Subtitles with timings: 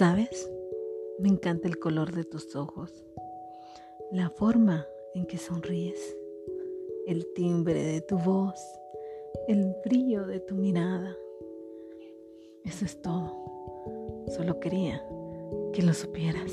[0.00, 0.50] ¿Sabes?
[1.18, 3.04] Me encanta el color de tus ojos,
[4.10, 6.16] la forma en que sonríes,
[7.06, 8.58] el timbre de tu voz,
[9.46, 11.14] el brillo de tu mirada.
[12.64, 14.24] Eso es todo.
[14.28, 15.06] Solo quería
[15.74, 16.50] que lo supieras.